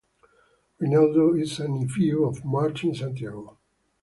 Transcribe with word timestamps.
Reynaldo 0.81 1.35
is 1.39 1.59
a 1.59 1.67
nephew 1.67 2.25
of 2.25 2.43
Martin 2.43 2.95
Santiago. 2.95 3.59